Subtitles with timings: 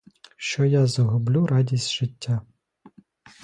[0.37, 2.41] Що я загублю радість життя.